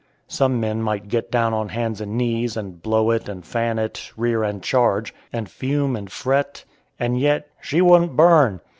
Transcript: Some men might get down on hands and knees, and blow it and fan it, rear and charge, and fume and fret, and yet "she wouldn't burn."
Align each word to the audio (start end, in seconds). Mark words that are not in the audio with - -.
Some 0.27 0.59
men 0.59 0.81
might 0.81 1.09
get 1.09 1.29
down 1.29 1.53
on 1.53 1.69
hands 1.69 2.01
and 2.01 2.17
knees, 2.17 2.57
and 2.57 2.81
blow 2.81 3.11
it 3.11 3.29
and 3.29 3.45
fan 3.45 3.77
it, 3.77 4.11
rear 4.17 4.41
and 4.41 4.63
charge, 4.63 5.13
and 5.31 5.47
fume 5.47 5.95
and 5.95 6.11
fret, 6.11 6.65
and 6.99 7.19
yet 7.19 7.49
"she 7.61 7.81
wouldn't 7.81 8.15
burn." 8.15 8.61